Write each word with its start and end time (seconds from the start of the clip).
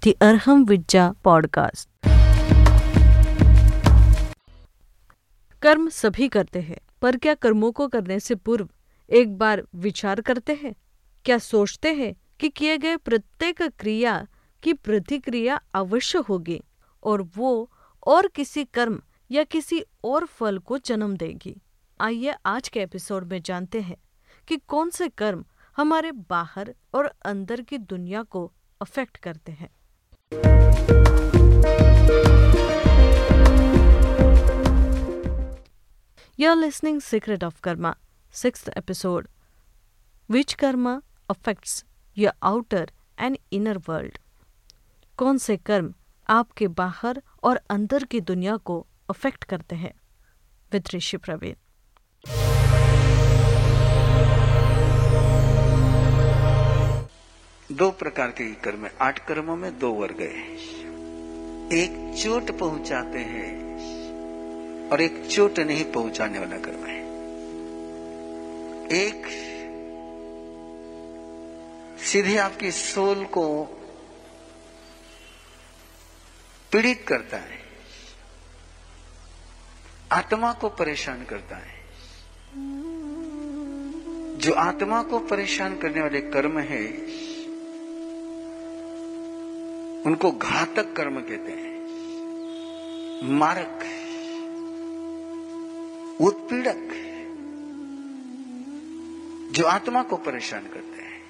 the 0.00 0.14
Arham 0.14 0.64
Vidya 0.66 1.14
podcast. 1.26 1.88
कर्म 5.62 5.88
सभी 5.88 6.28
करते 6.28 6.60
हैं, 6.60 6.78
पर 7.02 7.16
क्या 7.16 7.34
कर्मों 7.34 7.72
को 7.72 7.88
करने 7.88 8.20
से 8.20 8.34
पूर्व 8.34 8.68
एक 9.10 9.38
बार 9.38 9.62
विचार 9.74 10.20
करते 10.20 10.54
हैं? 10.62 10.74
क्या 11.24 11.38
सोचते 11.38 11.94
हैं 11.94 12.14
कि 12.40 12.48
किए 12.48 12.78
गए 12.78 12.96
प्रत्येक 12.96 13.62
क्रिया 13.62 14.26
की 14.62 14.72
प्रतिक्रिया 14.72 15.60
अवश्य 15.74 16.18
होगी 16.18 16.62
और 17.02 17.28
वो 17.36 17.70
और 18.06 18.26
किसी 18.26 18.64
कर्म 18.64 19.02
या 19.30 19.44
किसी 19.44 19.84
और 20.04 20.26
फल 20.26 20.58
को 20.58 20.78
जन्म 20.78 21.16
देगी? 21.16 21.62
आइए 22.00 22.34
आज 22.46 22.68
के 22.68 22.80
एपिसोड 22.80 23.24
में 23.24 23.42
जानते 23.42 23.80
हैं 23.80 23.96
कि 24.48 24.56
कौन 24.56 24.90
से 24.90 25.08
कर्म 25.08 25.44
हमारे 25.76 26.12
बाहर 26.12 26.74
और 26.94 27.14
अंदर 27.24 27.60
की 27.60 27.78
दुनिया 27.78 28.22
को 28.22 28.52
अफेक्ट 28.80 29.16
करते 29.16 29.52
हैं। 29.52 29.68
You're 36.38 36.56
listening 36.56 37.00
Secret 37.00 37.42
of 37.42 37.60
Karma, 37.60 37.96
sixth 38.30 38.68
episode. 38.74 39.26
Which 40.26 40.56
karma 40.56 41.02
affects 41.28 41.84
your 42.16 42.32
outer 42.42 42.86
and 43.18 43.38
inner 43.50 43.76
world? 43.88 44.18
कौन 45.18 45.38
से 45.38 45.56
कर्म 45.56 45.92
आपके 46.28 46.68
बाहर 46.68 47.22
और 47.42 47.60
अंदर 47.70 48.04
की 48.04 48.20
दुनिया 48.20 48.56
को 48.56 48.86
अफेक्ट 49.10 49.44
करते 49.44 49.76
हैं 49.76 49.92
विद 50.72 50.88
ऋषि 50.94 51.16
प्रवीण 51.16 51.54
दो 57.72 57.90
प्रकार 57.90 58.30
के 58.30 58.52
कर्म 58.54 58.84
है। 58.84 58.92
आठ 59.00 59.26
कर्मों 59.26 59.56
में 59.56 59.78
दो 59.78 59.90
वर्ग 59.90 60.20
है। 60.20 60.52
एक 61.72 62.22
चोट 62.22 62.58
पहुंचाते 62.58 63.18
हैं 63.18 63.60
और 64.90 65.00
एक 65.00 65.26
चोट 65.26 65.58
नहीं 65.58 65.84
पहुँचाने 65.84 66.38
वाला 66.38 66.56
कर्म 66.56 66.86
है। 66.86 67.00
एक 68.92 69.26
सीधे 72.00 72.36
आपकी 72.36 72.70
सोल 72.70 73.24
को 73.24 73.64
पीड़ित 76.72 77.04
करता 77.08 77.36
है। 77.36 77.58
आत्मा 80.12 80.52
को 80.52 80.68
परेशान 80.68 81.24
करता 81.24 81.56
है। 81.56 81.80
जो 84.38 84.52
आत्मा 84.52 85.02
को 85.02 85.18
परेशान 85.18 85.78
करने 85.78 86.00
वाले 86.00 86.20
कर्म 86.20 86.58
है 86.58 87.20
उनको 90.06 90.30
घातक 90.32 90.92
कर्म 90.96 91.20
कहते 91.20 91.52
हैं। 91.52 91.70
मारक 93.24 93.86
उत्पीड़क 96.20 96.86
जो 99.52 99.64
आत्मा 99.64 100.02
को 100.02 100.16
परेशान 100.16 100.64
करते 100.64 101.02
हैं। 101.02 101.22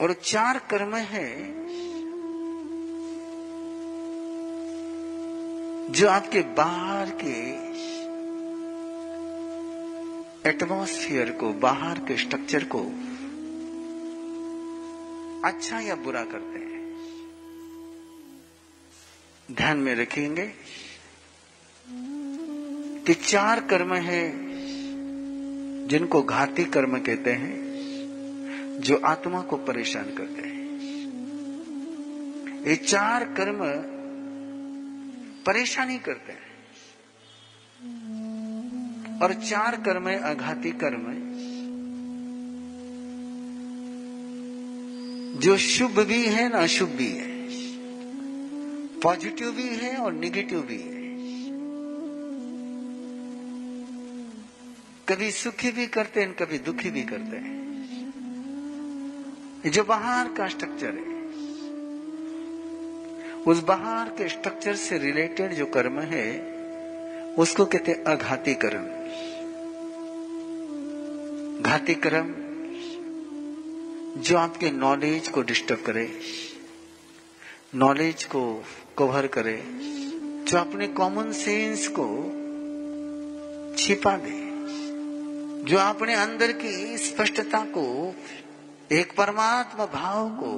और 0.00 0.12
चार 0.12 0.58
कर्म 0.58 0.94
है 0.94 1.30
जो 5.92 6.08
आपके 6.08 6.40
बाहर 6.40 7.10
के 7.22 7.66
एटमॉस्फियर 10.50 11.30
को, 11.30 11.52
बाहर 11.52 11.98
के 11.98 12.16
स्ट्रक्चर 12.16 12.64
को 12.64 12.80
अच्छा 15.46 15.80
या 15.80 15.94
बुरा 15.94 16.24
करते 16.24 16.58
हैं? 16.58 16.66
ध्यान 19.52 19.78
में 19.78 19.94
रखेंगे 19.94 20.52
कि 23.06 23.14
चार 23.14 23.60
कर्म 23.60 23.94
है 23.94 24.46
जिनको 25.88 26.22
घाती 26.22 26.64
कर्म 26.64 26.98
कहते 26.98 27.32
हैं, 27.32 27.66
जो 28.80 28.96
आत्मा 29.04 29.42
को 29.42 29.56
परेशान 29.56 30.04
करते 30.04 30.48
हैं। 30.48 30.66
ये 32.66 32.76
चार 32.76 33.24
कर्म 33.24 33.58
परेशानी 35.44 35.98
करते 35.98 36.32
हैं। 36.32 36.46
और 39.20 39.34
चार 39.34 39.76
कर्म 39.76 40.08
है, 40.08 40.18
अघाती 40.18 40.70
कर्म 40.70 41.25
जो 45.36 45.58
शुभ 45.58 46.00
भी 46.00 46.26
है, 46.26 46.48
ना 46.48 46.58
अशुभ 46.58 46.88
भी 46.88 47.08
है। 47.08 47.26
पॉजिटिव 49.00 49.50
भी 49.50 49.68
है 49.68 49.96
और 49.96 50.12
निगेटिव 50.12 50.60
भी 50.60 50.76
है। 50.76 50.96
कभी 55.08 55.30
सुखी 55.30 55.70
भी 55.70 55.86
करते 55.86 56.20
हैं, 56.20 56.34
कभी 56.34 56.58
दुखी 56.58 56.90
भी 56.90 57.02
करते 57.02 57.36
हैं। 57.36 57.56
जो 59.66 59.84
बाहर 59.84 60.28
का 60.28 60.48
स्ट्रक्चर 60.48 60.90
है, 60.90 61.16
उस 63.42 63.60
बाहर 63.60 64.08
के 64.08 64.28
स्ट्रक्चर 64.28 64.76
से 64.76 64.98
रिलेटेड 64.98 65.52
जो 65.52 65.66
कर्म 65.66 66.00
है, 66.00 66.56
उसको 67.38 67.64
कहते 67.64 67.92
हैं 67.92 68.04
अघाती 68.04 68.54
कर्म 68.54 68.84
घाती 71.62 71.94
कर्म 71.94 72.45
जो 74.16 74.38
आपके 74.38 74.70
नॉलेज 74.70 75.28
को 75.28 75.42
डिस्टर्ब 75.42 75.82
करे 75.86 76.20
नॉलेज 77.74 78.24
को 78.24 78.64
कवर 78.98 79.26
करे, 79.26 79.62
जो 80.44 80.58
अपने 80.58 80.86
कॉमन 80.88 81.32
सेंस 81.32 81.88
को 81.88 82.06
छिपा 83.76 84.16
दे, 84.16 84.46
जो 85.64 85.78
अपने 85.78 86.14
अंदर 86.14 86.52
की 86.52 86.98
स्पष्टता 86.98 87.60
को, 87.60 88.14
एक 88.92 89.16
परमात्मा 89.16 89.86
भाव 89.86 90.28
को, 90.42 90.52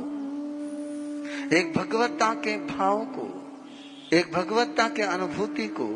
एक 1.57 1.73
भगवत्ता 1.77 2.35
के 2.35 2.57
भाव 2.57 2.99
को, 2.99 3.29
एक 4.17 4.33
भगवत्ता 4.33 4.89
के 4.89 5.03
अनुभूति 5.03 5.69
को 5.81 5.89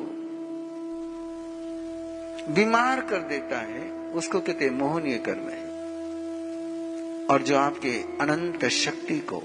बीमार 2.55 3.00
कर 3.00 3.19
देता 3.19 3.59
है, 3.59 3.91
उसको 4.12 4.41
कहते 4.41 4.71
मोहनीय 4.71 5.19
कर्म 5.19 5.49
है। 5.49 5.62
और 7.31 7.43
जो 7.43 7.56
आपके 7.56 7.94
अनंत 8.21 8.65
शक्ति 8.65 9.19
को, 9.19 9.43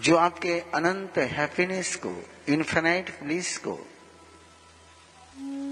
जो 0.00 0.16
आपके 0.16 0.58
अनंत 0.74 1.18
हैप्पीनेस 1.18 1.94
को 1.96 2.12
इन्फिनाइट 2.48 3.10
प्लीस 3.10 3.56
को 3.58 3.74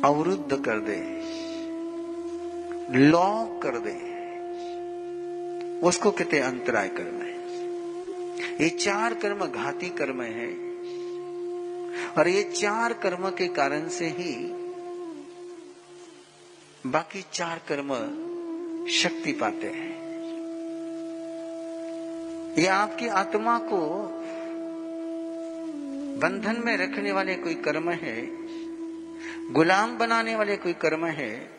अवरुद्ध 0.09 0.65
कर 0.65 0.79
दे 0.81 0.97
लॉक 2.99 3.63
कर 3.63 3.79
दे, 3.79 3.95
उसको 5.81 6.11
कहते 6.11 6.39
अंतराय 6.39 6.89
कर्म 6.89 7.23
है। 7.23 7.33
ये 8.63 8.69
चार 8.69 9.15
कर्म 9.15 9.47
घाती 9.47 9.89
कर्म 9.91 10.23
है 10.23 10.49
और 12.19 12.29
ये 12.29 12.43
चार 12.43 12.93
कर्म 12.93 13.31
के 13.31 13.49
कारण 13.49 13.89
से 13.89 14.09
ही 14.09 14.35
बाकी 16.87 17.25
चार 17.33 17.61
कर्म 17.69 17.93
शक्ति 18.93 19.33
पाते 19.33 19.67
हैं। 19.67 19.93
यह 22.59 22.75
आपकी 22.75 23.09
आत्मा 23.09 23.59
को 23.59 23.81
बंधन 26.21 26.63
में 26.65 26.77
रखने 26.77 27.13
वाले 27.13 27.35
कोई 27.35 27.55
कर्म 27.55 27.91
है, 27.91 28.27
गुलाम 29.53 29.97
बनाने 29.99 30.37
वाले 30.37 30.57
कोई 30.57 30.73
कर्म 30.73 31.07
है, 31.07 31.51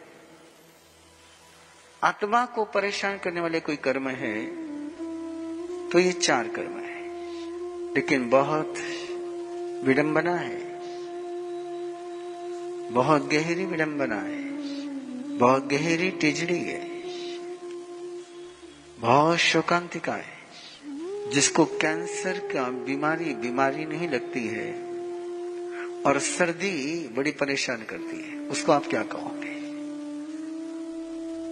आत्मा 2.04 2.46
को 2.46 2.66
परेशान 2.66 3.18
करने 3.18 3.42
वाले 3.42 3.60
कोई 3.60 3.76
कर्म 3.76 4.10
है 4.10 4.46
तो 5.90 6.00
ये 6.00 6.12
चार 6.12 6.48
कर्म 6.48 6.80
है। 6.80 7.94
लेकिन 7.96 8.30
बहुत 8.30 8.74
विडंबना 9.84 10.36
है, 10.36 10.58
बहुत 12.92 13.30
गहरी 13.30 13.66
विडंबना 13.66 14.16
है, 14.16 14.44
बहुत 15.38 15.68
गहरी 15.68 16.10
टिजड़ी 16.12 16.60
है। 16.60 16.95
बहुत 19.00 19.38
शोकांतिका 19.38 20.14
है। 20.14 20.34
जिसको 21.32 21.66
कैंसर 21.66 22.40
का 22.40 22.70
बीमारी 22.70 23.34
बीमारी 23.34 23.86
नहीं 23.86 24.10
लगती 24.10 24.48
है 24.48 24.72
और 26.04 26.20
सर्दी 26.20 27.08
बड़ी 27.08 27.32
परेशान 27.32 27.84
करती 27.84 28.22
है। 28.24 28.40
उसको 28.40 28.72
आप 28.72 28.86
क्या 28.88 29.04
कहोगे? 29.04 29.54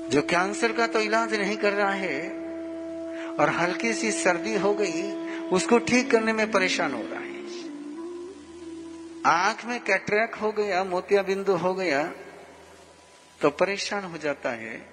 जो 0.10 0.22
कैंसर 0.22 0.72
का 0.72 0.88
तो 0.88 1.00
इलाज 1.00 1.34
नहीं 1.34 1.58
कर 1.58 1.74
रहा 1.74 1.92
है 1.92 2.30
और 3.34 3.50
हल्की 3.50 3.94
सी 3.94 4.12
सर्दी 4.12 4.56
हो 4.58 4.74
गई, 4.74 5.12
उसको 5.48 5.78
ठीक 5.78 6.12
करने 6.12 6.34
में 6.34 6.52
परेशान 6.52 6.94
हो 6.94 7.02
रहा 7.02 7.20
है। 7.20 7.34
आँख 9.26 9.66
में 9.66 9.80
कैटरैक 9.84 10.36
हो 10.36 10.52
गया 10.52 10.84
मोतिया 10.84 11.24
बिंदु 11.24 11.54
हो 11.54 11.74
गया 11.74 12.14
तो 13.42 13.50
परेशान 13.50 14.04
हो 14.04 14.18
जाता 14.18 14.50
है। 14.50 14.93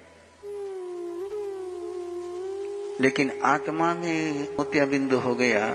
लेकिन 3.01 3.33
आत्मा 3.43 3.95
में 3.95 4.57
मोतिया 4.57 4.87
बिंदु 4.87 5.17
हो 5.17 5.35
गया 5.35 5.75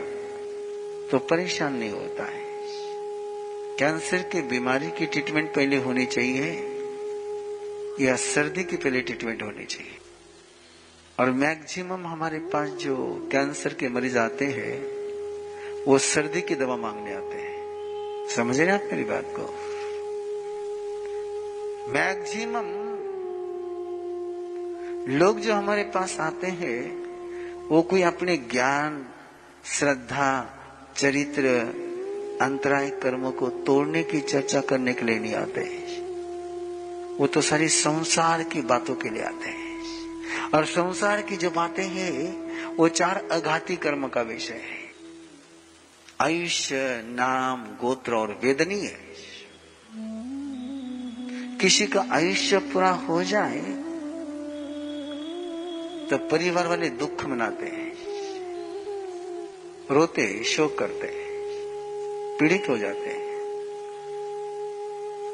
तो 1.11 1.17
परेशान 1.19 1.73
नहीं 1.73 1.91
होता 1.91 2.23
है। 2.23 2.45
कैंसर 3.79 4.17
की 4.17 4.41
बीमारी 4.41 4.91
की 4.91 5.05
ट्रीटमेंट 5.05 5.55
पहले 5.55 5.77
होनी 5.77 6.05
चाहिए 6.05 6.51
या 8.01 8.15
सर्दी 8.15 8.63
की 8.63 8.77
पहले 8.77 9.01
ट्रीटमेंट 9.01 9.43
होनी 9.43 9.65
चाहिए। 9.65 9.91
और 11.19 11.31
मैक्सिमम 11.31 12.07
हमारे 12.07 12.39
पास 12.39 12.69
जो 12.69 13.29
कैंसर 13.31 13.73
के 13.73 13.89
मरीज़ 13.89 14.17
आते 14.17 14.45
हैं, 14.45 14.95
वो 15.85 15.97
सर्दी 15.97 16.41
की 16.41 16.55
दवा 16.55 16.77
मांगने 16.77 17.13
आते 17.13 17.35
हैं। 17.35 17.55
समझ 18.29 18.59
रहे 18.59 18.75
आप 18.75 18.89
मेरी 18.91 19.03
बात 19.03 19.25
को? 19.39 19.41
मैक्सिमम 21.91 22.85
लोग 25.15 25.39
जो 25.39 25.53
हमारे 25.53 25.83
पास 25.83 26.19
आते 26.19 26.47
हैं 26.47 27.04
वो 27.69 27.81
कोई 27.81 28.01
अपने 28.01 28.37
ज्ञान, 28.37 29.05
श्रद्धा, 29.65 30.57
चरित्र, 30.97 31.45
अंतराय 32.41 32.89
कर्मों 32.89 33.31
को 33.31 33.49
तोड़ने 33.49 34.03
की 34.03 34.19
चर्चा 34.21 34.61
करने 34.61 34.93
के 34.93 35.05
लिए 35.05 35.19
नहीं 35.19 35.33
आते 35.33 35.85
वो 37.19 37.27
तो 37.27 37.41
सारी 37.41 37.67
संसार 37.67 38.43
की 38.43 38.61
बातों 38.61 38.95
के 38.95 39.09
लिए 39.09 39.23
आते 39.23 39.49
हैं। 39.49 39.65
और 40.53 40.65
संसार 40.65 41.21
की 41.21 41.37
जो 41.37 41.49
बातें 41.49 41.87
हैं, 41.87 42.75
वो 42.75 42.87
चार 42.89 43.27
अघाती 43.31 43.75
कर्म 43.75 44.07
का 44.07 44.21
विषय 44.21 44.53
है। 44.53 44.85
आयुष्य, 46.21 46.75
नाम, 47.05 47.63
गोत्र 47.63 48.13
और 48.13 48.39
वेदनी 48.43 48.79
है 48.79 48.99
किसी 51.57 51.87
का 51.87 52.05
आयुष्य 52.11 52.57
पूरा 52.57 52.91
हो 52.91 53.23
जाए 53.23 53.74
तो 56.09 56.17
परिवार 56.17 56.67
वाले 56.67 56.89
दुख 56.89 57.25
मनाते 57.25 57.65
हैं। 57.65 57.97
रोते, 59.91 60.43
शोक 60.43 60.79
करते 60.79 61.07
हैं। 61.07 61.25
पीड़ित 62.39 62.69
हो 62.69 62.77
जाते 62.77 62.99
हैं। 62.99 63.25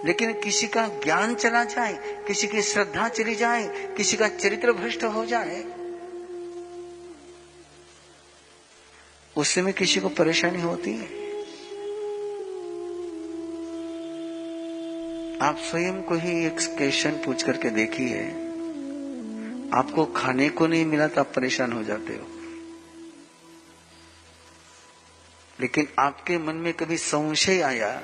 लेकिन 0.06 0.33
किसी 0.33 0.68
का 0.68 0.88
ज्ञान 0.88 1.35
चला 1.35 1.63
जाए, 1.63 2.23
किसी 2.27 2.47
की 2.47 2.62
श्रद्धा 2.62 3.09
चली 3.09 3.35
जाए, 3.35 3.94
किसी 3.97 4.18
का 4.18 4.27
चरित्र 4.27 4.71
भ्रष्ट 4.71 5.03
हो 5.03 5.25
जाए, 5.25 5.63
उस 9.38 9.56
समय 9.56 9.71
किसी 9.71 10.00
को 10.00 10.09
परेशानी 10.09 10.62
होती 10.62 10.91
है। 10.91 11.21
आप 15.38 15.57
स्वयं 15.57 16.03
को 16.03 16.15
ही 16.15 16.45
एक 16.45 16.57
क्वेश्चन 16.57 17.12
पूछ 17.12 17.44
करके 17.44 17.69
देखिए। 17.69 18.50
आपको 19.73 20.06
खाने 20.06 20.50
को 20.50 20.68
नहीं 20.68 20.85
मिला 20.85 21.07
तो 21.07 21.21
आप 21.21 21.33
परेशान 21.35 21.71
हो 21.73 21.83
जाते 21.83 22.13
हो। 22.13 22.27
लेकिन 25.59 25.88
आपके 26.00 26.38
मन 26.38 26.56
में 26.56 26.73
कभी 26.73 26.97
संशय 26.97 27.62
आया? 27.62 28.03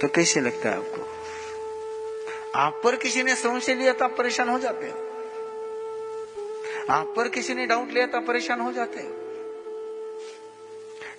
तो 0.00 0.08
कैसे 0.08 0.40
लगता 0.40 0.68
है 0.68 0.76
आपको? 0.76 1.02
आप 2.58 2.80
पर 2.84 2.96
किसी 2.96 3.22
ने 3.22 3.34
संशय 3.34 3.74
लिया 3.74 3.92
तो 3.92 4.04
आप 4.04 4.14
परेशान 4.18 4.48
हो 4.48 4.58
जाते 4.58 4.86
हो। 4.86 4.98
आप 6.90 7.14
पर 7.16 7.28
किसी 7.28 7.54
ने 7.54 7.66
डाउट 7.66 7.90
लिया 7.90 8.06
तो 8.06 8.20
परेशान 8.20 8.60
हो 8.60 8.72
जाते 8.72 9.00
हो। 9.00 9.08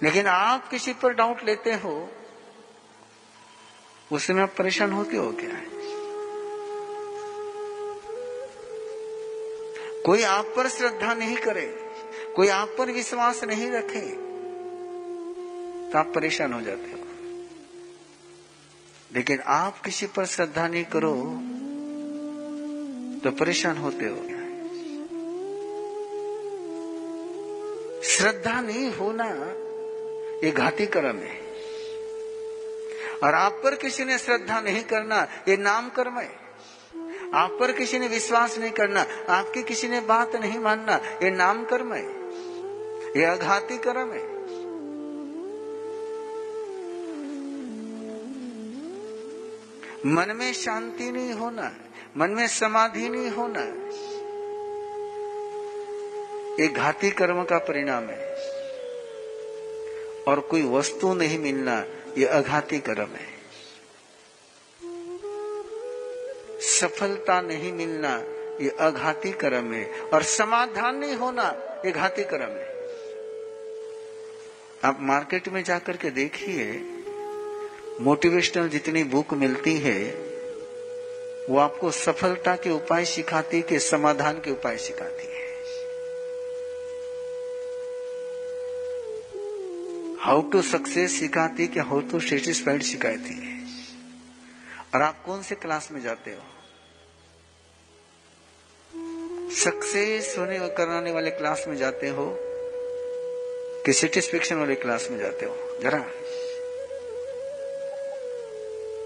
लेकिन 0.03 0.27
आप 0.27 0.69
किसी 0.69 0.93
पर 0.93 1.13
डाउट 1.13 1.43
लेते 1.43 1.73
हो 1.73 2.09
उसमें 4.11 4.41
आप 4.43 4.53
परेशान 4.57 4.91
होते 4.91 5.17
हो 5.17 5.31
क्या 5.31 5.49
है। 5.49 5.65
कोई 10.05 10.23
आप 10.23 10.53
पर 10.57 10.67
श्रद्धा 10.69 11.13
नहीं 11.13 11.37
करे, 11.37 11.65
कोई 12.35 12.47
आप 12.47 12.75
पर 12.77 12.91
विश्वास 12.91 13.43
नहीं 13.43 13.71
रखे 13.71 14.01
तो 15.91 15.97
आप 15.99 16.11
परेशान 16.15 16.53
हो 16.53 16.61
जाते 16.61 16.91
हो। 16.91 16.99
लेकिन 19.11 19.39
आप 19.39 19.81
किसी 19.81 20.07
पर 20.07 20.25
श्रद्धा 20.25 20.67
नहीं 20.67 20.85
करो 20.85 21.13
तो 23.23 23.31
परेशान 23.31 23.77
होते 23.77 24.05
हो। 24.05 24.23
श्रद्धा 28.03 28.59
नहीं 28.61 28.91
होना, 28.91 29.25
ये 30.45 30.51
घाती 30.51 30.85
कर्म 30.85 31.17
है। 31.17 31.44
और 33.23 33.33
आप 33.33 33.61
पर 33.63 33.75
किसी 33.75 34.05
ने 34.05 34.17
श्रद्धा 34.17 34.61
नहीं 34.61 34.83
करना, 34.83 35.27
ये 35.47 35.57
नाम 35.57 35.89
कर्म 35.89 36.19
है। 36.19 36.45
आप 37.33 37.57
पर 37.59 37.71
किसी 37.71 37.99
ने 37.99 38.07
विश्वास 38.07 38.57
नहीं 38.57 38.71
करना, 38.71 39.05
आपकी 39.29 39.63
किसी 39.63 39.87
ने 39.87 40.01
बात 40.01 40.35
नहीं 40.35 40.59
मानना, 40.59 40.95
ये 40.95 41.31
नाम 41.31 41.65
कर्म 41.65 41.93
है। 41.93 42.05
ये 43.17 43.25
अघाती 43.25 43.77
कर्म 43.77 44.11
है। 44.11 44.35
मन 50.05 50.35
में 50.35 50.53
शांति 50.53 51.11
नहीं 51.11 51.33
होना, 51.33 51.75
मन 52.17 52.29
में 52.29 52.47
समाधि 52.47 53.09
नहीं 53.09 53.29
होना, 53.29 53.61
ये 56.63 56.67
घाती 56.67 57.11
कर्म 57.11 57.43
का 57.43 57.57
परिणाम 57.57 58.03
है। 58.03 58.35
और 60.27 60.39
कोई 60.39 60.63
वस्तु 60.63 61.13
नहीं 61.13 61.39
मिलना 61.39 61.85
ये 62.17 62.25
अघाती 62.25 62.79
कर्म 62.79 63.15
है। 63.15 63.33
सफलता 66.61 67.41
नहीं 67.41 67.73
मिलना 67.73 68.15
ये 68.61 68.69
अघाती 68.79 69.31
कर्म 69.31 69.73
है 69.73 69.85
और 70.13 70.23
समाधान 70.23 70.95
नहीं 70.95 71.15
होना 71.15 71.47
ये 71.85 71.91
घाती 71.91 72.23
कर्म 72.23 72.51
है। 72.51 72.73
आप 74.83 74.97
मार्केट 75.01 75.47
में 75.47 75.63
जाकर 75.63 75.97
के 75.97 76.09
देखिए, 76.09 76.73
मोटिवेशनल 78.01 78.69
जितनी 78.69 79.03
बुक 79.03 79.33
मिलती 79.33 79.77
है, 79.77 79.99
वो 81.49 81.59
आपको 81.59 81.91
सफलता 81.91 82.55
के 82.55 82.69
उपाय 82.69 83.05
सिखाती 83.05 83.61
के 83.61 83.79
समाधान 83.79 84.39
के 84.39 84.51
उपाय 84.51 84.77
सिखाती 84.77 85.27
है। 85.27 85.34
हाउ 90.25 90.41
टू 90.41 90.61
सक्सेस 90.61 91.19
सिखाती 91.19 91.67
कि 91.67 91.79
हाउ 91.79 91.99
टू 91.99 92.19
सेटिस्फाइड 92.19 92.83
सिखाती 92.83 93.33
है। 93.33 93.65
और 94.95 95.01
आप 95.01 95.23
कौन 95.25 95.43
से 95.43 95.55
क्लास 95.55 95.89
में 95.91 96.01
जाते 96.01 96.31
हो? 96.31 96.41
सक्सेस 99.51 100.35
होने 100.37 100.59
कराने 100.59 101.11
वाले 101.11 101.31
क्लास 101.31 101.65
में 101.67 101.75
जाते 101.75 102.07
हो? 102.07 102.37
कि 103.85 103.93
सेटिस्फेक्शन 103.93 104.55
वाले 104.55 104.75
क्लास 104.75 105.07
में 105.11 105.19
जाते 105.19 105.45
हो? 105.45 105.79
जरा। 105.81 106.05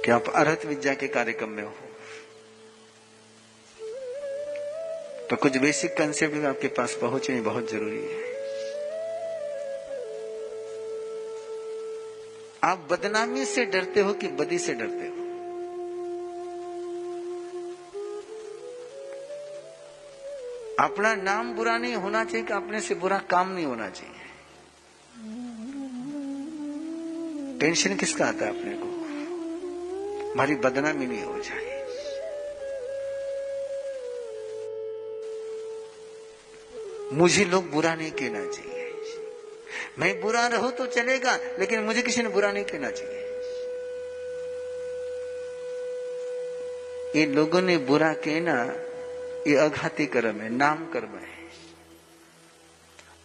कि 0.06 0.12
आप 0.12 0.30
अर्थ 0.36 0.66
विद्या 0.66 0.94
के 0.94 1.08
कार्यक्रम 1.08 1.50
में 1.50 1.64
हो। 1.64 1.74
तो 5.28 5.36
कुछ 5.36 5.58
बेसिक 5.58 5.92
कंसेप्ट 5.92 6.46
आपके 6.46 6.68
पास 6.68 6.98
पहुँचने 7.02 7.42
बहुत 7.42 7.72
ज़रूरी 7.72 8.06
है। 8.06 8.29
आप 12.64 12.88
बदनामी 12.92 13.46
से 13.46 13.66
डरते 13.66 14.00
हो 14.00 14.14
कि 14.14 14.28
बदी 14.28 14.60
से 14.60 14.74
डरते 14.74 15.08
हो? 15.08 15.20
अपना 20.86 21.16
नाम 21.16 21.54
बुरा 21.54 21.78
नहीं 21.78 21.96
होना 21.96 22.24
चाहिए 22.24 22.48
कि 22.48 22.54
अपने 22.54 22.82
से 22.82 22.96
बुरा 22.96 23.18
काम 23.18 23.50
नहीं 23.50 23.66
होना 23.66 23.90
चाहिए। 23.90 24.16
टेंशन 27.60 27.96
किसका 27.96 28.26
आता 28.26 28.46
है 28.46 28.60
अपने 28.60 28.74
को? 28.74 28.90
हमारी 30.32 30.56
बदनामी 30.56 31.06
नहीं 31.06 31.24
हो 31.24 31.40
जाए। 31.40 31.70
मुझे 37.14 37.46
लोग 37.46 37.72
बुरा 37.72 37.96
नहीं 37.96 38.12
कहना 38.12 38.52
चाहिए। 38.52 38.79
मैं 40.00 40.22
बुरा 40.22 40.48
रहूँ 40.48 40.72
तो 40.72 40.86
चलेगा, 40.86 41.36
लेकिन 41.60 41.80
मुझे 41.80 42.02
किसी 42.02 42.24
ने 42.24 42.30
बुरा 42.30 42.52
नहीं 42.52 42.64
कहना 42.64 42.92
चाहिए। 42.92 43.26
ये 47.16 47.26
लोगों 47.26 47.62
ने 47.62 47.78
बुरा 47.78 48.14
कहना, 48.14 48.64
ये 49.48 49.56
अघाती 49.56 50.06
कर्म 50.06 50.42
है, 50.42 50.50
नाम 50.50 50.86
कर्म 50.86 51.18
है। 51.18 51.40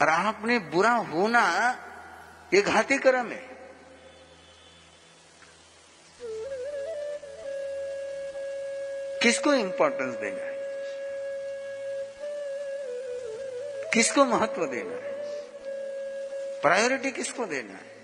और 0.03 0.09
आपने 0.09 0.59
बुरा 0.59 0.93
होना, 0.93 1.45
ये 2.55 2.63
घाती 2.63 2.99
कर्म 2.99 3.31
है। 3.31 3.55
किसको 9.23 9.55
इंपॉर्टेंस 9.55 10.15
देना 10.15 10.45
है? 10.45 10.55
किसको 13.95 14.25
महत्व 14.25 14.67
देना 14.67 15.09
है? 15.09 15.14
प्रायोरिटी 16.65 17.11
किसको 17.11 17.45
देना 17.47 17.73
है? 17.73 17.95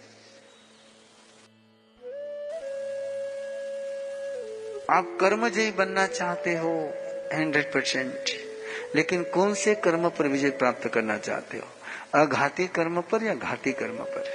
आप 4.90 5.18
कर्मजयी 5.20 5.70
बनना 5.70 6.06
चाहते 6.06 6.54
हो, 6.56 6.72
हंड्रेड 7.34 7.72
परसेंट, 7.72 8.24
लेकिन 8.94 9.24
कौन 9.24 9.54
से 9.54 9.74
कर्म 9.74 10.08
पर 10.08 10.28
विजय 10.28 10.50
प्राप्त 10.50 10.88
करना 10.88 11.18
चाहते 11.18 11.58
हो? 11.58 11.68
अघाती 12.14 12.66
कर्म 12.68 13.00
पर 13.00 13.22
या 13.22 13.34
घाती 13.34 13.72
कर्म 13.72 14.04
पर? 14.04 14.30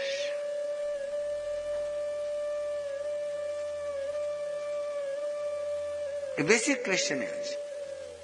बेसिक 6.43 6.83
क्वेश्चन 6.83 7.21
है 7.21 7.43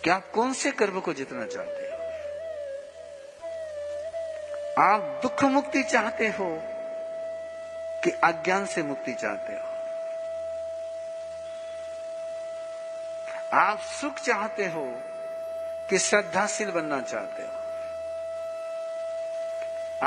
क्या 0.04 0.16
आप 0.16 0.32
कौन 0.32 0.54
से 0.54 0.72
कर्म 0.72 1.00
को 1.00 1.14
जितना 1.14 1.46
चाहते 1.46 1.86
हो? 1.86 1.91
आप 4.80 5.20
दुख 5.22 5.44
मुक्ति 5.44 5.84
चाहते 5.84 6.28
हो 6.28 6.64
कि 8.04 8.12
अज्ञान 8.24 8.66
से 8.66 8.84
मुक्ति 8.84 9.14
चाहते 9.14 9.54
हो? 9.54 9.68
आप 13.54 13.80
सुख 13.80 14.20
चाहते 14.20 14.66
हो 14.66 14.94
कि 15.90 16.00
श्रद्धाशील 16.00 16.72
बनना 16.72 17.02
चाहते 17.02 17.44
हो? 17.44 17.62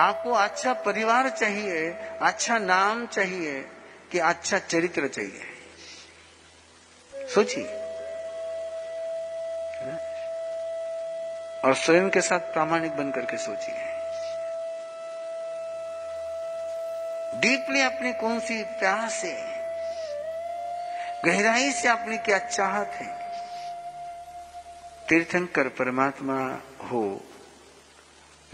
आपको 0.00 0.30
अच्छा 0.30 0.74
परिवार 0.74 1.30
चाहिए 1.30 1.90
अच्छा 2.22 2.58
नाम 2.58 3.06
चाहिए 3.06 3.68
कि 4.12 4.18
अच्छा 4.18 4.58
चरित्र 4.58 5.08
चाहिए। 5.08 5.40
सोचिए। 7.34 7.80
और 11.64 11.74
स्वयं 11.74 12.10
के 12.10 12.20
साथ 12.20 12.40
प्रामाणिक 12.40 12.92
बनकर 12.92 13.20
के 13.20 13.36
सोचिए। 13.36 13.93
डीपली 17.44 17.80
अपनी 17.80 18.12
कौन 18.12 18.40
सी 18.40 18.62
प्यास 18.64 19.24
है 19.24 19.54
गहराई 21.24 21.72
से 21.72 21.88
अपनी 21.88 22.18
क्या 22.18 22.38
चाहत 22.38 22.86
है? 22.86 23.06
तीर्थंकर 25.08 25.68
परमात्मा 25.68 26.62
हो, 26.90 27.20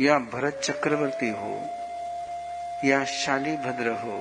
या 0.01 0.19
भरत 0.19 0.61
चक्रवर्ती 0.65 1.29
हो, 1.29 1.69
या 2.85 3.05
शाली 3.05 3.57
भद्र 3.57 3.89
हो, 3.89 4.19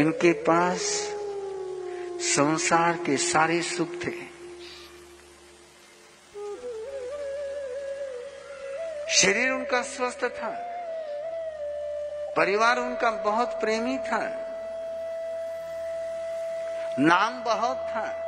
इनके 0.00 0.32
पास 0.32 0.80
संसार 2.20 2.92
के 2.92 3.16
सारे 3.16 3.62
सुख 3.62 3.88
थे। 3.88 4.28
शरीर 9.14 9.50
उनका 9.50 9.82
स्वस्थ 9.82 10.24
था। 10.24 10.67
परिवार 12.38 12.78
उनका 12.78 13.10
बहुत 13.10 13.60
प्रेमी 13.60 13.98
था। 13.98 14.18
नाम 16.98 17.44
बहुत 17.44 17.76
था। 17.76 18.24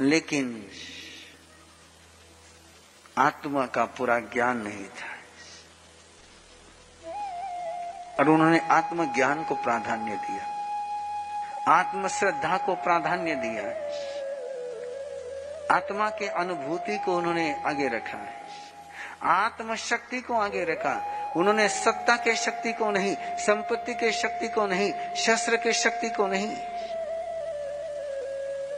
लेकिन 0.00 0.70
आत्मा 3.18 3.66
का 3.66 3.84
पूरा 3.84 4.20
ज्ञान 4.20 4.56
नहीं 4.56 4.88
था। 4.88 5.16
और 8.20 8.28
उन्होंने 8.28 8.58
आत्मज्ञान 8.58 9.44
को 9.44 9.54
प्राधान्य 9.54 10.16
दिया। 10.16 10.60
आत्म 11.68 12.08
श्रद्धा 12.08 12.56
को 12.56 12.74
प्राधान्य 12.74 13.34
दिया। 13.34 13.90
आत्मा 15.70 16.10
के 16.10 16.26
अनुभूति 16.26 16.98
को 16.98 17.16
उन्होंने 17.16 17.56
आगे 17.66 17.88
रखा 17.88 18.18
है। 18.18 18.34
आत्म 19.22 19.74
शक्ति 19.74 20.20
को 20.20 20.34
आगे 20.34 20.64
रखा। 20.64 21.04
उन्होंने 21.36 21.68
सत्ता 21.68 22.16
के 22.16 22.36
शक्ति 22.36 22.72
को 22.72 22.90
नहीं, 22.90 23.16
संपत्ति 23.38 23.94
के 23.94 24.12
शक्ति 24.12 24.48
को 24.48 24.66
नहीं, 24.66 25.14
शस्त्र 25.16 25.56
के 25.56 25.72
शक्ति 25.72 26.10
को 26.10 26.26
नहीं। 26.26 26.56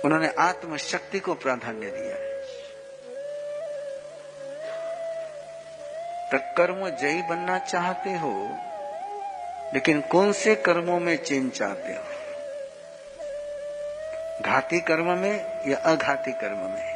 उन्होंने 0.05 0.29
आत्म 0.39 0.77
शक्ति 0.77 1.21
को 1.21 1.35
प्राधान्य 1.35 1.87
दिया 1.87 2.17
है। 2.17 2.33
तो 6.31 6.39
कर्म 6.57 6.91
जयी 6.91 7.23
बनना 7.23 7.59
चाहते 7.59 8.11
हो, 8.11 8.59
लेकिन 9.75 10.01
कौन 10.01 10.33
से 10.33 10.55
कर्मों 10.55 11.01
में 11.01 11.17
चेंज 11.17 11.53
चाहते 11.53 11.93
हो? 11.93 12.22
घाती 14.47 14.81
कर्म 14.81 15.19
में 15.19 15.69
या 15.69 15.79
अघाती 15.79 16.33
कर्म 16.33 16.57
में? 16.57 16.93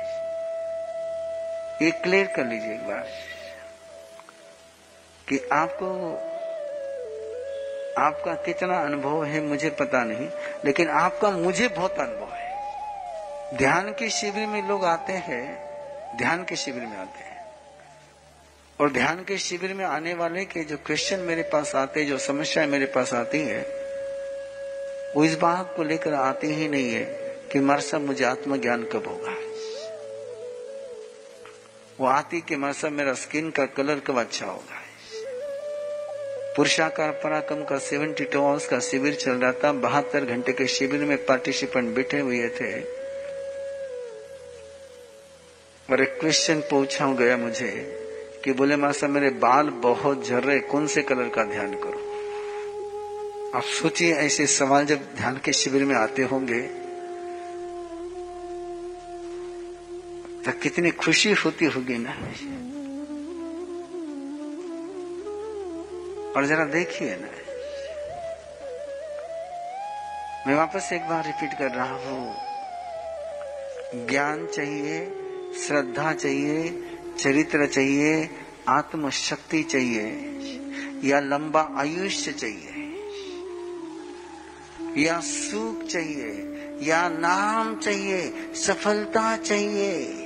ये 1.82 1.90
क्लियर 1.90 2.26
कर 2.26 2.44
लीजिए 2.44 2.74
एक 2.74 2.88
बार 2.88 3.06
कि 5.28 5.48
आपको, 5.52 6.14
आपका 8.02 8.34
कितना 8.34 8.78
अनुभव 8.78 9.24
है 9.24 9.40
मुझे 9.40 9.70
पता 9.70 10.04
नहीं, 10.04 10.28
लेकिन 10.64 10.88
आपका 10.88 11.30
मुझे 11.30 11.68
बहुत 11.68 11.98
अनुभव 11.98 12.32
है। 12.32 12.56
ध्यान 13.56 13.92
के 13.92 14.10
शिविर 14.10 14.46
में 14.46 14.68
लोग 14.68 14.84
आते 14.84 15.12
हैं, 15.12 15.66
ध्यान 16.18 16.44
के 16.44 16.56
शिविर 16.56 16.82
में 16.82 16.96
आते 16.96 17.24
हैं। 17.24 17.46
और 18.80 18.92
ध्यान 18.92 19.24
के 19.24 19.38
शिविर 19.38 19.74
में 19.74 19.84
आने 19.84 20.14
वाले 20.14 20.44
के 20.44 20.64
जो 20.64 20.76
क्वेश्चन 20.76 21.20
मेरे 21.20 21.42
पास 21.42 21.74
आते 21.74 22.04
जो 22.04 22.18
समस्याएँ 22.18 22.68
मेरे 22.68 22.86
पास 22.86 23.14
आती 23.14 23.40
है, 23.42 23.60
वो 25.16 25.24
इस 25.24 25.38
बात 25.38 25.74
को 25.76 25.82
लेकर 25.82 26.14
आती 26.14 26.46
ही 26.46 26.68
नहीं 26.68 26.94
है 26.94 27.25
कि 27.52 27.60
मरसब 27.60 28.00
मुझे 28.00 28.24
आत्मज्ञान 28.24 28.82
कब 28.82 29.06
होगा 29.08 29.34
वो 32.00 32.06
आती 32.06 32.40
कि 32.40 32.56
मरसब 32.56 32.92
मेरा 32.92 33.12
स्किन 33.14 33.50
का 33.50 33.66
कलर 33.66 34.00
कब 34.00 34.20
अच्छा 34.20 34.46
होगा। 34.46 34.82
पुरुषाकार 36.56 37.10
पराक्रम 37.10 37.64
का 37.64 37.78
सेवेंटी 37.78 38.24
टू 38.24 38.42
आवर्स 38.42 38.66
का 38.68 38.80
शिविर 38.80 39.14
चल 39.14 39.32
रहा 39.32 39.52
था। 39.52 39.72
बहत्तर 39.72 40.24
घंटे 40.24 40.52
के 40.52 40.66
शिविर 40.66 41.00
में 41.00 41.24
पार्टिसिपेंट 41.24 41.94
बैठे 41.94 42.20
हुए 42.20 42.48
थे। 42.48 42.80
और 45.92 46.02
एक 46.02 46.20
क्वेश्चन 46.20 46.60
पूछा 46.60 47.12
गया 47.12 47.36
मुझे 47.36 47.70
कि 48.44 48.52
बोले 48.52 48.76
मासा 48.76 49.06
मेरे 49.06 49.30
बाल 49.30 49.68
बहुत 49.68 50.26
झर 50.26 50.42
रहे, 50.42 50.58
कौन 50.58 50.86
से 50.86 51.02
कलर 51.02 51.28
का 51.28 51.44
ध्यान 51.44 51.74
करो? 51.74 52.02
आप 53.54 53.62
सोचिए, 53.62 54.14
ऐसे 54.14 54.46
सवाल 54.46 54.86
जब 54.86 55.14
ध्यान 55.16 55.40
के 55.44 55.52
शिविर 55.52 55.84
में 55.84 55.94
आते 55.96 56.22
होंगे 56.22 56.85
तो 60.46 60.52
कितनी 60.52 60.90
खुशी 60.90 61.32
होती 61.32 61.64
होगी 61.64 61.98
ना। 61.98 62.10
और 66.36 66.46
जरा 66.46 66.64
देखिए 66.64 67.16
ना। 67.16 67.28
मैं 70.46 70.54
वापस 70.54 70.92
एक 70.92 71.08
बार 71.08 71.24
रिपीट 71.24 71.54
कर 71.54 71.70
रहा 71.70 71.94
हूँ। 71.94 72.36
ज्ञान 74.08 74.46
चाहिए, 74.46 75.10
श्रद्धा 75.66 76.12
चाहिए, 76.12 76.84
चरित्र 77.18 77.66
चाहिए, 77.66 78.30
आत्मशक्ति 78.68 79.62
चाहिए, 79.62 80.06
या 81.04 81.20
लंबा 81.20 81.74
आयुष्य 81.76 82.32
चाहिए, 82.32 82.72
या 84.98 85.20
सुख 85.20 85.82
चाहिए, 85.82 86.52
या 86.82 87.08
नाम 87.08 87.76
चाहिए, 87.76 88.54
सफलता 88.54 89.36
चाहिए। 89.36 90.25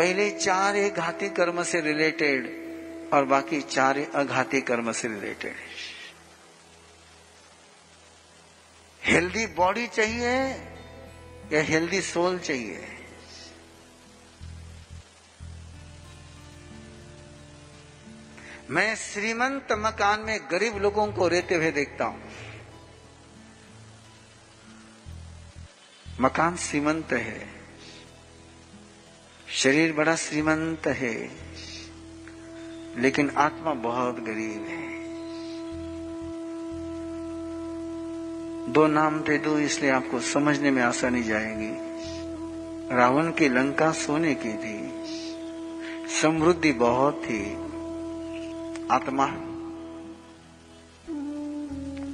पहले 0.00 0.30
चार 0.30 0.76
एक 0.76 0.94
घाती 0.94 1.28
कर्म 1.28 1.62
से 1.62 1.80
रिलेटेड 1.80 2.46
और 3.12 3.24
बाकी 3.24 3.60
चार 3.60 3.98
अघाती 4.14 4.60
कर्म 4.60 4.92
से 4.92 5.08
रिलेटेड 5.08 5.54
हेल्दी 9.04 9.46
बॉडी 9.46 9.86
चाहिए 9.86 10.32
या 11.52 11.62
हेल्दी 11.62 12.00
सोल 12.00 12.38
चाहिए? 12.38 12.88
मैं 18.70 18.96
श्रीमंत 18.96 19.68
मकान 19.72 20.20
में 20.20 20.40
गरीब 20.50 20.76
लोगों 20.76 21.12
को 21.12 21.28
रहते 21.28 21.54
हुए 21.54 21.70
देखता 21.70 22.04
हूँ। 22.04 22.30
मकान 26.20 26.56
श्रीमंत 26.56 27.12
है। 27.12 27.59
शरीर 29.54 29.92
बड़ा 29.92 30.16
श्रीमंत 30.16 30.86
है, 30.86 31.30
लेकिन 32.96 33.30
आत्मा 33.30 33.74
बहुत 33.74 34.20
गरीब 34.20 34.66
है। 34.68 34.90
दो 38.72 38.86
नाम 38.86 39.20
दे 39.20 39.38
दो, 39.38 39.58
इसलिए 39.58 39.90
आपको 39.90 40.20
समझने 40.20 40.70
में 40.70 40.82
आसानी 40.82 41.22
जाएगी। 41.22 41.90
रावण 42.96 43.32
की 43.32 43.48
लंका 43.48 43.92
सोने 43.92 44.34
की 44.34 44.52
थी, 44.52 44.90
समृद्धि 46.20 46.72
बहुत 46.72 47.22
थी। 47.24 47.54
आत्मा 48.92 49.26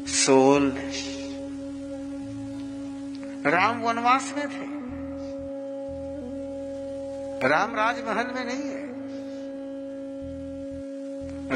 सोल। 0.07 0.73
राम 3.47 3.81
वनवास 3.81 4.35
में 4.37 4.49
थे। 4.49 4.76
राम 7.43 7.75
राजमहल 7.75 8.27
में 8.27 8.45
नहीं 8.45 8.63
है। 8.63 8.87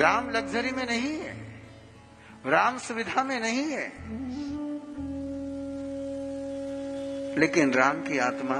राम 0.00 0.30
लग्जरी 0.30 0.70
में 0.70 0.86
नहीं 0.86 1.18
है। 1.18 1.36
राम 2.46 2.78
सुविधा 2.78 3.24
में 3.24 3.40
नहीं 3.40 3.64
है। 3.64 3.92
लेकिन 7.38 7.72
राम 7.72 8.02
की 8.02 8.18
आत्मा 8.18 8.56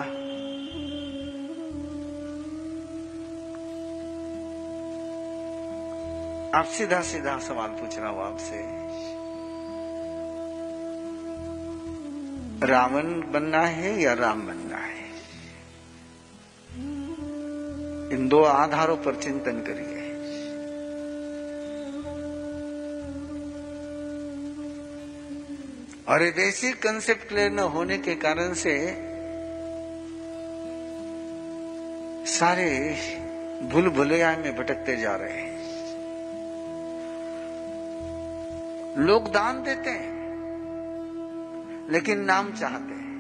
आप 6.58 6.64
सीधा 6.64 7.02
सीधा 7.02 7.38
सवाल 7.38 7.70
पूछ 7.70 7.98
रहा 7.98 8.08
हूँ 8.08 8.22
आपसे। 8.22 8.90
रावण 12.66 13.32
बनना 13.32 13.60
है 13.60 14.02
या 14.02 14.12
राम 14.12 14.46
बनना 14.46 14.69
इन 18.12 18.28
दो 18.28 18.42
आधारों 18.42 18.96
पर 18.96 19.14
चिंतन 19.14 19.60
करिए। 19.60 20.00
और 26.08 26.22
ये 26.22 26.30
बेसिक 26.30 26.82
कंसेप्ट 26.82 27.28
क्लियर 27.28 27.50
न 27.50 27.58
होने 27.58 27.98
के 27.98 28.14
कारण 28.14 28.54
से 28.54 28.74
सारे 32.26 32.68
भूल 33.62 33.88
भुलैया 33.88 34.36
में 34.36 34.56
भटकते 34.56 34.96
जा 34.96 35.16
रहे 35.16 35.32
हैं। 35.32 35.50
लोग 38.98 39.32
दान 39.32 39.62
देते 39.62 39.90
हैं, 39.90 40.20
लेकिन 41.90 42.20
नाम 42.20 42.52
चाहते 42.52 42.94
हैं। 42.94 43.10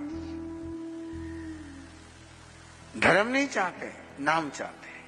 धर्म 3.00 3.28
नहीं 3.28 3.48
चाहते। 3.48 3.99
नाम 4.20 4.48
चाहते 4.50 4.88
हैं। 4.88 4.98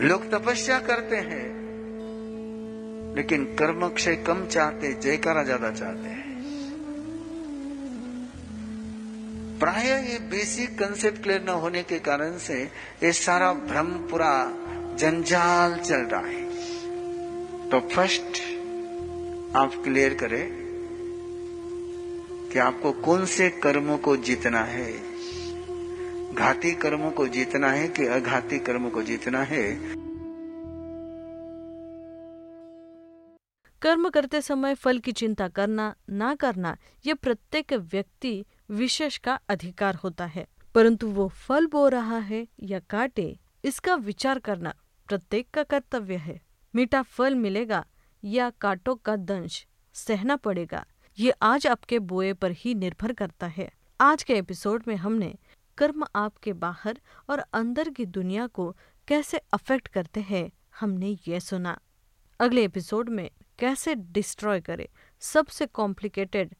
लोग 0.00 0.30
तपस्या 0.30 0.78
करते 0.80 1.16
हैं, 1.16 1.46
लेकिन 3.16 3.44
कर्म 3.56 3.88
क्षय 3.88 4.16
कम 4.16 4.46
चाहते, 4.46 4.92
जयकारा 4.94 5.42
ज़्यादा 5.44 5.70
चाहते 5.70 6.08
हैं। 6.08 6.20
प्राय 9.60 9.86
ये 10.02 10.18
बेसिक 10.30 10.78
कंसेप्ट 10.78 11.22
क्लियर 11.22 11.42
न 11.42 11.48
होने 11.58 11.82
के 11.82 11.98
कारण 11.98 12.38
से 12.38 12.62
ये 13.02 13.12
सारा 13.12 13.52
भ्रम 13.52 13.92
पूरा 14.10 14.32
जंजाल 14.98 15.76
चल 15.76 16.00
रहा 16.06 16.20
है। 16.20 17.70
तो 17.70 17.80
फ़र्स्ट 17.88 18.42
आप 19.56 19.72
क्लियर 19.84 20.14
करें 20.14 20.44
कि 22.52 22.58
आपको 22.58 22.92
कौन 23.02 23.24
से 23.28 23.48
कर्मों 23.62 23.98
को 23.98 24.16
जीतना 24.22 24.62
है। 24.64 24.90
घाती 26.34 26.74
कर्मों 26.74 27.10
को 27.10 27.28
जीतना 27.28 27.70
है 27.70 27.88
कि 27.88 28.06
अघाती 28.06 28.58
कर्मों 28.58 28.90
को 28.90 29.02
जीतना 29.02 29.42
है? 29.42 29.76
कर्म 33.82 34.08
करते 34.08 34.40
समय 34.40 34.74
फल 34.74 34.98
की 34.98 35.12
चिंता 35.12 35.48
करना, 35.48 35.94
ना 36.10 36.34
करना, 36.34 36.76
यह 37.06 37.14
प्रत्येक 37.14 37.72
व्यक्ति 37.72 38.44
विशेष 38.70 39.18
का 39.18 39.40
अधिकार 39.48 39.94
होता 39.94 40.26
है। 40.26 40.46
परंतु 40.74 41.08
वो 41.08 41.28
फल 41.28 41.66
बो 41.66 41.88
रहा 41.88 42.18
है 42.18 42.48
या 42.60 42.78
काटे, 42.78 43.38
इसका 43.64 43.94
विचार 43.94 44.38
करना 44.38 44.74
प्रत्येक 45.08 45.50
का 45.50 45.62
कर्तव्य 45.62 46.16
है। 46.16 46.40
मीठा 46.74 47.02
फल 47.02 47.34
मिलेगा 47.34 47.86
या 48.24 48.50
काटों 48.50 48.96
का 48.96 49.16
दंश 49.16 49.66
सहना 49.92 50.36
पड़ेगा 50.36 50.86
ये 51.18 51.30
आज 51.30 51.66
आपके 51.66 51.98
बोए 51.98 52.32
पर 52.32 52.52
ही 52.52 52.74
निर्भर 52.74 53.12
करता 53.12 53.46
है। 53.46 53.72
आज 54.00 54.22
के 54.22 54.34
एपिसोड 54.34 54.82
में 54.88 54.96
हमने 54.96 55.34
कर्म 55.78 56.04
आपके 56.16 56.52
बाहर 56.52 57.00
और 57.30 57.38
अंदर 57.52 57.90
की 57.90 58.06
दुनिया 58.06 58.46
को 58.46 58.76
कैसे 59.08 59.38
अफेक्ट 59.52 59.88
करते 59.88 60.20
हैं, 60.20 60.50
हमने 60.80 61.16
ये 61.28 61.40
सुना। 61.40 61.78
अगले 62.40 62.64
एपिसोड 62.64 63.08
में 63.08 63.30
कैसे 63.58 63.94
डिस्ट्रॉय 63.94 64.60
करे 64.60 64.88
सबसे 65.20 65.66
कॉम्प्लिकेटेड 65.66 66.54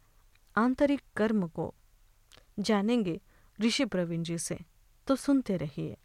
आंतरिक 0.57 1.03
कर्म 1.17 1.47
को। 1.49 1.75
जानेंगे 2.59 3.21
ऋषि 3.61 3.85
प्रवीण 3.85 4.23
जी 4.23 4.39
से 4.39 4.59
तो 5.07 5.17
सुनते 5.17 5.57
रहिए। 5.57 5.97